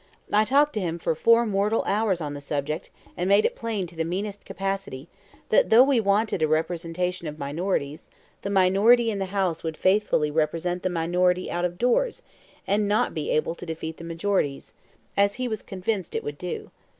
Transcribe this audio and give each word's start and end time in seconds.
I 0.33 0.45
talked 0.45 0.73
to 0.73 0.79
him 0.79 0.97
for 0.97 1.13
four 1.13 1.45
mortal 1.45 1.83
hours 1.85 2.21
on 2.21 2.33
the 2.33 2.41
subject, 2.41 2.89
and 3.15 3.29
made 3.29 3.45
it 3.45 3.55
plain 3.55 3.85
to 3.85 3.95
the 3.95 4.03
meanest 4.03 4.45
capacity, 4.45 5.07
that 5.49 5.69
though 5.69 5.83
we 5.83 5.99
wanted 5.99 6.41
a 6.41 6.47
representation 6.47 7.27
of 7.27 7.37
minorities, 7.37 8.09
the 8.41 8.49
minority 8.49 9.11
in 9.11 9.19
the 9.19 9.25
House 9.27 9.63
would 9.63 9.77
faithfully 9.77 10.31
represent 10.31 10.81
the 10.81 10.89
minority 10.89 11.51
out 11.51 11.65
of 11.65 11.77
doors, 11.77 12.23
and 12.65 12.87
not 12.87 13.13
be 13.13 13.29
able 13.29 13.53
to 13.53 13.63
defeat 13.63 13.97
the 13.97 14.03
majorities, 14.03 14.73
as 15.15 15.35
he 15.35 15.47
was 15.47 15.61
convinced 15.61 16.15
it 16.15 16.23
would 16.23 16.39
do. 16.39 16.71